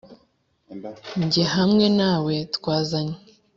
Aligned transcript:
njye 1.23 1.43
hamwe 1.55 1.85
na 1.97 2.13
we 2.25 2.35
twazanye 2.55 3.17